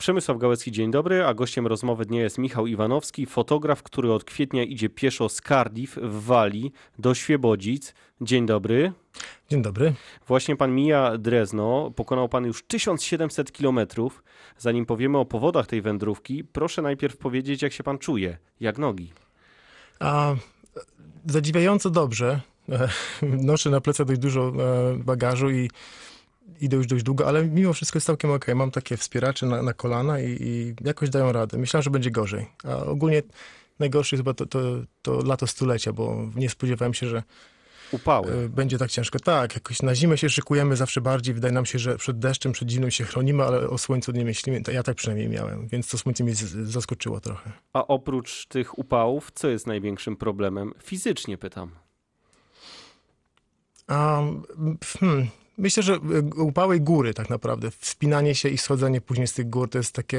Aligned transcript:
Przemysław 0.00 0.38
Gałecki, 0.38 0.72
dzień 0.72 0.90
dobry, 0.90 1.24
a 1.24 1.34
gościem 1.34 1.66
rozmowy 1.66 2.06
dnia 2.06 2.22
jest 2.22 2.38
Michał 2.38 2.66
Iwanowski, 2.66 3.26
fotograf, 3.26 3.82
który 3.82 4.12
od 4.12 4.24
kwietnia 4.24 4.62
idzie 4.62 4.88
pieszo 4.88 5.28
z 5.28 5.40
Cardiff 5.40 5.96
w 5.96 6.24
Walii 6.24 6.72
do 6.98 7.14
Świebodzic. 7.14 7.94
Dzień 8.20 8.46
dobry. 8.46 8.92
Dzień 9.48 9.62
dobry. 9.62 9.94
Właśnie 10.26 10.56
pan 10.56 10.74
mija 10.74 11.18
Drezno, 11.18 11.92
pokonał 11.96 12.28
pan 12.28 12.44
już 12.44 12.62
1700 12.62 13.52
kilometrów. 13.52 14.22
Zanim 14.58 14.86
powiemy 14.86 15.18
o 15.18 15.24
powodach 15.24 15.66
tej 15.66 15.82
wędrówki, 15.82 16.44
proszę 16.44 16.82
najpierw 16.82 17.16
powiedzieć, 17.16 17.62
jak 17.62 17.72
się 17.72 17.82
pan 17.82 17.98
czuje, 17.98 18.38
jak 18.60 18.78
nogi. 18.78 19.12
A, 19.98 20.34
zadziwiająco 21.26 21.90
dobrze. 21.90 22.40
Noszę 23.22 23.70
na 23.70 23.80
plecach 23.80 24.06
dość 24.06 24.20
dużo 24.20 24.48
e, 24.48 24.96
bagażu 24.96 25.50
i 25.50 25.70
idę 26.60 26.76
już 26.76 26.86
dość 26.86 27.04
długo, 27.04 27.28
ale 27.28 27.44
mimo 27.44 27.72
wszystko 27.72 27.96
jest 27.96 28.06
całkiem 28.06 28.30
ok. 28.30 28.46
Mam 28.54 28.70
takie 28.70 28.96
wspieracze 28.96 29.46
na, 29.46 29.62
na 29.62 29.72
kolana 29.72 30.20
i, 30.20 30.36
i, 30.40 30.74
jakoś 30.84 31.10
dają 31.10 31.32
radę. 31.32 31.58
Myślałem, 31.58 31.82
że 31.82 31.90
będzie 31.90 32.10
gorzej. 32.10 32.46
A 32.64 32.76
ogólnie 32.76 33.22
najgorsze 33.78 34.16
jest 34.16 34.20
chyba 34.20 34.34
to, 34.34 34.46
to, 34.46 34.60
to 35.02 35.24
lato 35.24 35.46
stulecia, 35.46 35.92
bo 35.92 36.16
nie 36.36 36.50
spodziewałem 36.50 36.94
się, 36.94 37.06
że 37.06 37.22
Upały. 37.92 38.32
e, 38.32 38.48
będzie 38.48 38.78
tak 38.78 38.90
ciężko. 38.90 39.18
Tak, 39.18 39.54
jakoś 39.54 39.82
na 39.82 39.94
zimę 39.94 40.18
się 40.18 40.28
szykujemy 40.28 40.76
zawsze 40.76 41.00
bardziej. 41.00 41.34
Wydaje 41.34 41.54
nam 41.54 41.66
się, 41.66 41.78
że 41.78 41.96
przed 41.96 42.18
deszczem, 42.18 42.52
przed 42.52 42.70
zimą 42.70 42.90
się 42.90 43.04
chronimy, 43.04 43.44
ale 43.44 43.68
o 43.68 43.78
słońcu 43.78 44.12
nie 44.12 44.24
myślimy. 44.24 44.62
Ja 44.72 44.82
tak 44.82 44.96
przynajmniej 44.96 45.28
miałem, 45.28 45.68
więc 45.68 45.88
to 45.88 45.98
słońce 45.98 46.24
mnie 46.24 46.34
zaskoczyło 46.64 47.20
trochę. 47.20 47.52
A 47.72 47.86
oprócz 47.86 48.46
tych 48.46 48.78
upałów, 48.78 49.30
co 49.34 49.48
jest 49.48 49.66
największym 49.66 50.16
problemem? 50.16 50.72
Fizycznie 50.82 51.38
pytam. 51.38 51.70
A, 53.86 54.22
hmm, 55.00 55.28
myślę, 55.58 55.82
że 55.82 55.94
y, 55.94 56.42
upały 56.42 56.80
góry 56.80 57.14
tak 57.14 57.30
naprawdę. 57.30 57.70
Wspinanie 57.70 58.34
się 58.34 58.48
i 58.48 58.58
schodzenie 58.58 59.00
później 59.00 59.26
z 59.26 59.32
tych 59.32 59.50
gór 59.50 59.70
to 59.70 59.78
jest 59.78 59.94
takie 59.94 60.18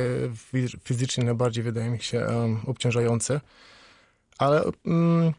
fi- 0.53 0.77
fizycznie 0.83 1.23
najbardziej, 1.23 1.63
wydaje 1.63 1.89
mi 1.89 1.99
się, 1.99 2.19
em, 2.19 2.59
obciążające. 2.65 3.41
Ale 4.37 4.63
mm, 4.85 5.33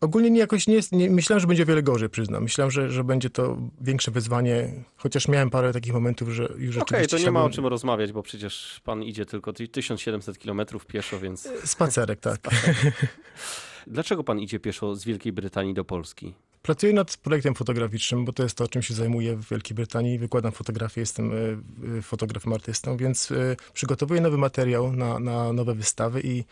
ogólnie 0.00 0.30
nie 0.30 0.40
jakoś 0.40 0.66
nie, 0.66 0.74
jest, 0.74 0.92
nie 0.92 1.10
myślałem, 1.10 1.40
że 1.40 1.46
będzie 1.46 1.64
wiele 1.64 1.82
gorzej, 1.82 2.08
przyznam. 2.08 2.42
Myślałem, 2.42 2.70
że, 2.70 2.90
że 2.90 3.04
będzie 3.04 3.30
to 3.30 3.58
większe 3.80 4.10
wyzwanie, 4.10 4.84
chociaż 4.96 5.28
miałem 5.28 5.50
parę 5.50 5.72
takich 5.72 5.92
momentów, 5.92 6.28
że 6.28 6.42
już 6.42 6.76
Okej, 6.76 6.98
rzeczywiście 6.98 7.16
to 7.16 7.22
nie 7.22 7.30
ma 7.30 7.44
o 7.44 7.50
czym 7.50 7.66
rozmawiać, 7.66 8.12
bo 8.12 8.22
przecież 8.22 8.80
pan 8.84 9.02
idzie 9.02 9.26
tylko 9.26 9.52
1700 9.52 10.38
kilometrów 10.38 10.86
pieszo, 10.86 11.20
więc 11.20 11.48
Spacerek, 11.64 12.20
tak. 12.20 12.40
dlaczego 13.86 14.24
pan 14.24 14.40
idzie 14.40 14.60
pieszo 14.60 14.96
z 14.96 15.04
Wielkiej 15.04 15.32
Brytanii 15.32 15.74
do 15.74 15.84
Polski? 15.84 16.34
Pracuję 16.64 16.92
nad 16.92 17.16
projektem 17.16 17.54
fotograficznym, 17.54 18.24
bo 18.24 18.32
to 18.32 18.42
jest 18.42 18.56
to, 18.56 18.68
czym 18.68 18.82
się 18.82 18.94
zajmuję 18.94 19.36
w 19.36 19.48
Wielkiej 19.50 19.74
Brytanii. 19.74 20.18
Wykładam 20.18 20.52
fotografię, 20.52 21.00
jestem 21.00 21.32
y, 21.32 21.58
y, 21.98 22.02
fotografem, 22.02 22.52
artystą, 22.52 22.96
więc 22.96 23.30
y, 23.30 23.56
przygotowuję 23.72 24.20
nowy 24.20 24.38
materiał 24.38 24.92
na, 24.92 25.18
na 25.18 25.52
nowe 25.52 25.74
wystawy 25.74 26.20
i 26.24 26.44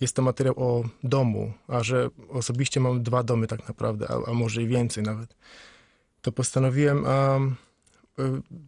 jest 0.00 0.16
to 0.16 0.22
materiał 0.22 0.54
o 0.56 0.84
domu, 1.04 1.52
a 1.68 1.82
że 1.82 2.10
osobiście 2.28 2.80
mam 2.80 3.02
dwa 3.02 3.22
domy 3.22 3.46
tak 3.46 3.68
naprawdę, 3.68 4.06
a, 4.10 4.30
a 4.30 4.34
może 4.34 4.62
i 4.62 4.66
więcej 4.66 5.02
nawet, 5.02 5.36
to 6.22 6.32
postanowiłem 6.32 7.04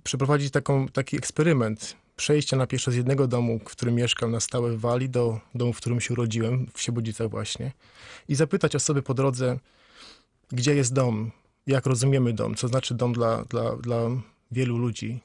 przeprowadzić 0.04 0.50
taką, 0.50 0.88
taki 0.88 1.16
eksperyment 1.16 1.96
przejścia 2.16 2.56
na 2.56 2.66
pieszo 2.66 2.90
z 2.90 2.94
jednego 2.94 3.26
domu, 3.26 3.58
w 3.58 3.64
którym 3.64 3.94
mieszkam 3.94 4.30
na 4.30 4.40
stałe 4.40 4.72
w 4.72 4.80
Walii, 4.80 5.08
do 5.08 5.40
domu, 5.54 5.72
w 5.72 5.76
którym 5.76 6.00
się 6.00 6.14
urodziłem, 6.14 6.66
w 6.74 6.82
Siebodzicach 6.82 7.30
właśnie, 7.30 7.72
i 8.28 8.34
zapytać 8.34 8.76
osoby 8.76 9.02
po 9.02 9.14
drodze, 9.14 9.58
gdzie 10.52 10.74
jest 10.74 10.94
dom, 10.94 11.30
jak 11.66 11.86
rozumiemy 11.86 12.32
dom, 12.32 12.54
co 12.54 12.68
znaczy 12.68 12.94
dom 12.94 13.12
dla, 13.12 13.44
dla, 13.44 13.76
dla 13.76 13.98
wielu 14.50 14.78
ludzi, 14.78 15.20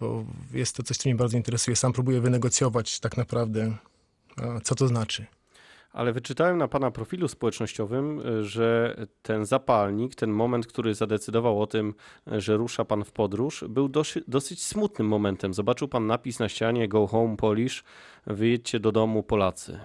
bo 0.00 0.24
jest 0.52 0.76
to 0.76 0.82
coś, 0.82 0.96
co 0.96 1.08
mnie 1.08 1.16
bardzo 1.16 1.36
interesuje. 1.36 1.76
Sam 1.76 1.92
próbuję 1.92 2.20
wynegocjować 2.20 3.00
tak 3.00 3.16
naprawdę, 3.16 3.76
co 4.62 4.74
to 4.74 4.88
znaczy. 4.88 5.26
Ale 5.92 6.12
wyczytałem 6.12 6.58
na 6.58 6.68
pana 6.68 6.90
profilu 6.90 7.28
społecznościowym, 7.28 8.20
y, 8.26 8.44
że 8.44 8.96
ten 9.22 9.44
zapalnik, 9.46 10.14
ten 10.14 10.30
moment, 10.30 10.66
który 10.66 10.94
zadecydował 10.94 11.62
o 11.62 11.66
tym, 11.66 11.94
y, 12.32 12.40
że 12.40 12.56
rusza 12.56 12.84
pan 12.84 13.04
w 13.04 13.12
podróż, 13.12 13.64
był 13.68 13.88
dosyć, 13.88 14.24
dosyć 14.28 14.62
smutnym 14.62 15.08
momentem. 15.08 15.54
Zobaczył 15.54 15.88
pan 15.88 16.06
napis 16.06 16.38
na 16.38 16.48
ścianie 16.48 16.88
Go 16.88 17.06
home 17.06 17.36
Polish, 17.36 17.84
wyjedźcie 18.26 18.80
do 18.80 18.92
domu 18.92 19.22
Polacy. 19.22 19.80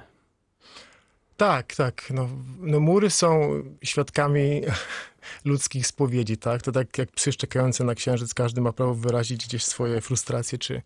Tak, 1.38 1.76
tak. 1.76 2.08
No, 2.14 2.30
no 2.60 2.80
mury 2.80 3.10
są 3.10 3.50
świadkami 3.84 4.62
ludzkich 5.46 5.88
spowiedzi, 5.88 6.38
tak? 6.38 6.62
To 6.62 6.72
tak 6.72 6.98
jak 6.98 7.12
psy 7.12 7.34
czekające 7.34 7.84
na 7.84 7.96
księżyc, 7.96 8.34
każdy 8.34 8.62
ma 8.62 8.74
prawo 8.74 8.96
wyrazić 8.96 9.46
gdzieś 9.46 9.64
swoje 9.64 10.02
frustracje 10.02 10.58
czy, 10.58 10.82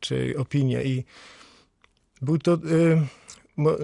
czy 0.00 0.34
opinie. 0.38 0.84
I 0.84 1.04
był 2.22 2.38
to 2.38 2.54
y, 2.54 3.02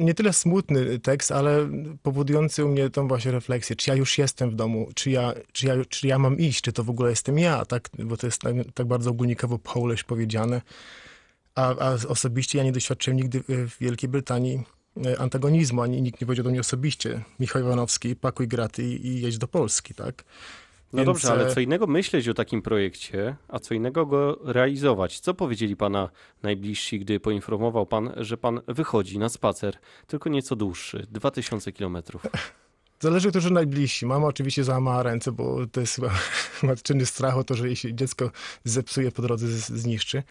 nie 0.01 0.15
tyle 0.15 0.33
smutny 0.33 0.99
tekst, 0.99 1.33
ale 1.33 1.69
powodujący 2.03 2.65
u 2.65 2.69
mnie 2.69 2.91
tą 2.91 3.09
właśnie 3.09 3.31
refleksję, 3.31 3.77
czy 3.77 3.91
ja 3.91 3.97
już 3.97 4.19
jestem 4.19 4.51
w 4.51 4.55
domu, 4.55 4.89
czy 4.95 5.11
ja, 5.11 5.35
czy 5.53 5.67
ja, 5.67 5.75
czy 5.89 6.07
ja 6.07 6.19
mam 6.19 6.39
iść, 6.39 6.61
czy 6.61 6.73
to 6.73 6.85
w 6.85 6.91
ogóle 6.91 7.11
jestem 7.11 7.39
ja, 7.39 7.65
tak? 7.65 7.89
Bo 7.99 8.17
to 8.17 8.27
jest 8.27 8.41
tak, 8.41 8.55
tak 8.75 8.87
bardzo 8.87 9.11
ogólnikowo 9.11 9.59
Polish 9.59 10.05
powiedziane. 10.05 10.63
A, 11.55 11.69
a 11.69 11.97
osobiście 12.09 12.59
ja 12.59 12.65
nie 12.65 12.73
doświadczyłem 12.73 13.17
nigdy 13.17 13.43
w 13.49 13.77
Wielkiej 13.81 14.09
Brytanii 14.09 14.63
antagonizmu, 15.19 15.83
ani 15.83 16.03
nikt 16.03 16.21
nie 16.21 16.27
powiedział 16.27 16.45
do 16.45 16.51
mnie 16.51 16.61
osobiście, 16.61 17.23
Michał 17.41 17.63
Iwanowski, 17.63 18.17
pakuj 18.17 18.49
graty 18.49 18.85
i, 18.85 19.07
i 19.07 19.21
jedź 19.21 19.39
do 19.39 19.49
Polski, 19.49 19.95
tak? 19.95 20.25
No 20.93 20.97
Więc, 20.97 21.07
dobrze, 21.07 21.33
ale 21.33 21.47
e, 21.47 21.55
co 21.55 21.61
innego 21.61 21.87
myśleć 21.87 22.29
o 22.29 22.35
takim 22.35 22.63
projekcie, 22.63 23.37
a 23.49 23.59
co 23.59 23.75
innego 23.75 24.07
go 24.07 24.39
realizować. 24.45 25.21
Co 25.21 25.35
powiedzieli 25.35 25.77
pana 25.77 26.09
najbliżsi, 26.43 27.01
gdy 27.01 27.21
poinformował 27.21 27.87
pan, 27.87 28.13
że 28.17 28.37
pan 28.37 28.61
wychodzi 28.69 29.19
na 29.19 29.29
spacer, 29.29 29.77
tylko 30.07 30.31
nieco 30.31 30.57
dłuższy, 30.57 31.07
2000 31.11 31.73
kilometrów? 31.73 32.23
Zależy, 33.01 33.31
którzy 33.31 33.51
najbliżsi. 33.51 34.07
Mama 34.07 34.27
oczywiście 34.27 34.65
załamała 34.65 35.03
ręce, 35.03 35.33
bo 35.33 35.67
to 35.73 35.81
jest 35.81 35.95
chyba 35.95 36.11
matczyny 36.63 37.07
strach 37.07 37.37
o 37.37 37.45
to, 37.45 37.55
że 37.55 37.67
jej 37.67 37.77
się 37.77 37.95
dziecko 37.95 38.31
zepsuje 38.65 39.13
po 39.13 39.23
drodze, 39.23 39.49
zniszczy. 39.49 40.23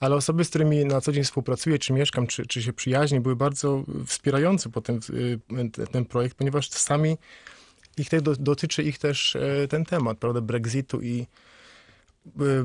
Ale 0.00 0.16
osoby, 0.16 0.44
z 0.44 0.48
którymi 0.48 0.84
na 0.84 1.00
co 1.00 1.12
dzień 1.12 1.24
współpracuję, 1.24 1.78
czy 1.78 1.92
mieszkam, 1.92 2.26
czy, 2.26 2.46
czy 2.46 2.62
się 2.62 2.72
przyjaźnię, 2.72 3.20
były 3.20 3.36
bardzo 3.36 3.84
wspierające 4.06 4.70
potem 4.70 5.00
y, 5.10 5.86
ten, 5.92 6.04
projekt, 6.04 6.36
ponieważ 6.36 6.70
sami 6.70 7.16
ich 7.98 8.08
te, 8.08 8.20
do, 8.20 8.36
dotyczy 8.36 8.82
ich 8.82 8.98
też 8.98 9.36
e, 9.36 9.68
ten 9.68 9.84
temat, 9.84 10.18
prawda, 10.18 10.40
Brexitu 10.40 11.00
i 11.00 11.26
y, 12.26 12.64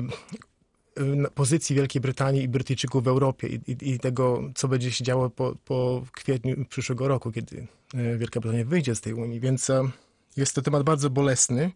pozycji 1.34 1.76
Wielkiej 1.76 2.00
Brytanii 2.00 2.42
i 2.42 2.48
Brytyjczyków 2.48 3.04
w 3.04 3.08
Europie 3.08 3.48
i, 3.48 3.60
i, 3.72 3.90
i 3.90 3.98
tego, 3.98 4.42
co 4.54 4.68
będzie 4.68 4.92
się 4.92 5.04
działo 5.04 5.30
po, 5.30 5.54
po 5.64 6.04
kwietniu 6.12 6.64
przyszłego 6.68 7.08
roku, 7.08 7.32
kiedy 7.32 7.66
e, 7.94 8.18
Wielka 8.18 8.40
Brytania 8.40 8.64
wyjdzie 8.64 8.94
z 8.94 9.00
tej 9.00 9.12
Unii. 9.12 9.40
Więc 9.40 9.70
e, 9.70 9.90
jest 10.36 10.54
to 10.54 10.62
temat 10.62 10.82
bardzo 10.82 11.10
bolesny, 11.10 11.70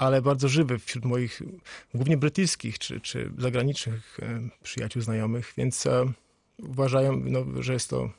ale 0.00 0.22
bardzo 0.22 0.48
żywy 0.48 0.78
wśród 0.78 1.04
moich 1.04 1.42
głównie 1.94 2.16
brytyjskich 2.16 2.78
czy, 2.78 3.00
czy 3.00 3.30
zagranicznych 3.38 4.18
e, 4.22 4.40
przyjaciół, 4.62 5.02
znajomych, 5.02 5.52
więc 5.56 5.86
e, 5.86 6.12
uważają, 6.58 7.22
no, 7.24 7.62
że 7.62 7.72
jest 7.72 7.90
to 7.90 8.10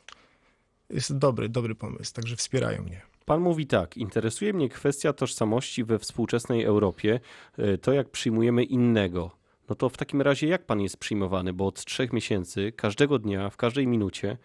jest 0.90 1.18
dobry, 1.18 1.50
dobry 1.50 1.75
pomysł, 1.75 2.14
także 2.14 2.36
wspierają 2.36 2.84
mnie. 2.84 3.02
Pan 3.25 3.42
mówi 3.42 3.68
tak, 3.68 3.97
interesuje 3.97 4.53
mnie 4.53 4.69
kwestia 4.69 5.14
tożsamości 5.14 5.84
we 5.84 6.00
współczesnej 6.00 6.64
Europie, 6.64 7.19
y, 7.59 7.78
to 7.78 7.94
jak 7.94 8.09
przyjmujemy 8.09 8.63
innego. 8.63 9.31
No 9.69 9.75
to 9.75 9.90
w 9.90 9.98
takim 9.98 10.22
razie 10.22 10.48
jak 10.48 10.66
pan 10.66 10.81
jest 10.81 10.98
przyjmowany? 10.98 11.53
Bo 11.53 11.68
od 11.68 11.86
trzech 11.86 12.13
miesięcy, 12.13 12.72
każdego 12.72 13.19
dnia, 13.19 13.50
w 13.50 13.58
każdej 13.58 13.88
minucie, 13.88 14.38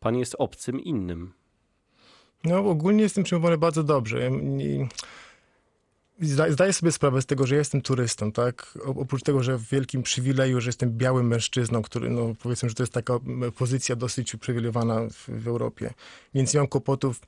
pan 0.00 0.16
jest 0.16 0.36
obcym 0.38 0.80
innym. 0.80 1.32
No 2.44 2.56
ogólnie 2.58 3.02
jestem 3.02 3.24
przyjmowany 3.24 3.58
bardzo 3.58 3.84
dobrze. 3.84 4.20
Ja 4.20 4.28
nie- 4.42 4.88
Zdaję 6.20 6.72
sobie 6.72 6.92
sprawę 6.92 7.22
z 7.22 7.26
tego, 7.26 7.46
że 7.46 7.56
jestem 7.56 7.82
turystą, 7.82 8.32
tak? 8.32 8.78
Oprócz 8.84 9.22
tego, 9.22 9.42
że 9.42 9.58
w 9.58 9.68
wielkim 9.68 10.02
przywileju, 10.02 10.60
że 10.60 10.68
jestem 10.68 10.90
białym 10.90 11.26
mężczyzną, 11.26 11.82
który, 11.82 12.10
no 12.10 12.34
powiedzmy, 12.42 12.68
że 12.68 12.74
to 12.74 12.82
jest 12.82 12.92
taka 12.92 13.14
pozycja 13.56 13.96
dosyć 13.96 14.34
uprzywilejowana 14.34 15.00
w, 15.10 15.28
w 15.28 15.48
Europie. 15.48 15.90
Więc 16.34 16.54
nie 16.54 16.60
mam 16.60 16.66
kłopotów 16.68 17.20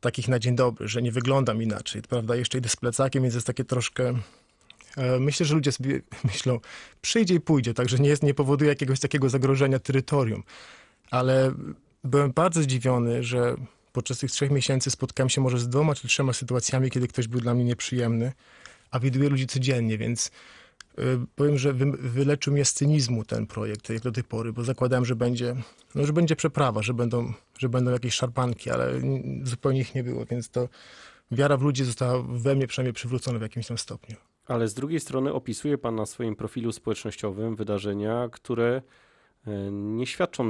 takich 0.00 0.28
na 0.28 0.38
dzień 0.38 0.56
dobry, 0.56 0.88
że 0.88 1.02
nie 1.02 1.12
wyglądam 1.12 1.62
inaczej, 1.62 2.02
prawda? 2.02 2.36
Jeszcze 2.36 2.58
idę 2.58 2.68
z 2.68 2.76
plecakiem, 2.76 3.22
więc 3.22 3.34
jest 3.34 3.46
takie 3.46 3.64
troszkę... 3.64 4.14
e, 4.96 5.18
Myślę, 5.20 5.46
że 5.46 5.54
ludzie 5.54 5.72
sobie 5.72 6.00
myślą, 6.24 6.60
przyjdzie 7.02 7.34
i 7.34 7.40
pójdzie, 7.40 7.74
także 7.74 7.98
nie, 7.98 8.08
jest, 8.08 8.22
nie 8.22 8.34
powoduje 8.34 8.68
jakiegoś 8.68 9.00
takiego 9.00 9.28
zagrożenia 9.28 9.78
terytorium. 9.78 10.42
Ale 11.10 11.52
byłem 12.04 12.32
bardzo 12.32 12.62
zdziwiony, 12.62 13.22
że 13.22 13.56
podczas 13.92 14.18
tych 14.18 14.30
trzech 14.30 14.50
miesięcy 14.50 14.90
spotkałem 14.90 15.28
się 15.28 15.40
może 15.40 15.58
z 15.58 15.68
dwoma 15.68 15.94
czy 15.94 16.08
trzema 16.08 16.32
sytuacjami, 16.32 16.90
kiedy 16.90 17.08
ktoś 17.08 17.28
był 17.28 17.40
dla 17.40 17.54
mnie 17.54 17.64
nieprzyjemny, 17.64 18.32
a 18.90 19.00
widuję 19.00 19.28
ludzi 19.28 19.46
codziennie, 19.46 19.98
więc 19.98 20.30
y, 20.98 21.02
powiem, 21.36 21.58
że 21.58 21.72
wy, 21.72 21.92
wyleczył 21.92 22.52
mnie 22.52 22.64
z 22.64 22.72
cynizmu 22.72 23.24
ten 23.24 23.46
projekt, 23.46 23.90
jak 23.90 24.02
do 24.02 24.12
tej 24.12 24.24
pory, 24.24 24.52
bo 24.52 24.64
zakładałem, 24.64 25.04
że 25.04 25.16
będzie, 25.16 25.56
no, 25.94 26.06
że 26.06 26.12
będzie 26.12 26.36
przeprawa, 26.36 26.82
że 26.82 26.94
będą, 26.94 27.32
że 27.58 27.68
będą 27.68 27.90
jakieś 27.90 28.14
szarpanki, 28.14 28.70
ale 28.70 29.00
zupełnie 29.42 29.80
ich 29.80 29.94
nie 29.94 30.04
było, 30.04 30.24
więc 30.24 30.50
to 30.50 30.68
wiara 31.30 31.56
w 31.56 31.62
ludzi 31.62 31.84
została 31.84 32.22
we 32.22 32.54
mnie 32.54 32.66
przynajmniej 32.66 32.92
przywrócona 32.92 33.38
w 33.38 33.42
jakimś 33.42 33.66
tam 33.66 33.78
stopniu. 33.78 34.16
Ale 34.46 34.68
z 34.68 34.74
drugiej 34.74 35.00
strony 35.00 35.32
opisuje 35.32 35.78
pan 35.78 35.94
na 35.94 36.06
swoim 36.06 36.36
profilu 36.36 36.72
społecznościowym 36.72 37.56
wydarzenia, 37.56 38.28
które 38.32 38.82
e, 39.46 39.70
nie 39.70 40.06
świadczą 40.06 40.44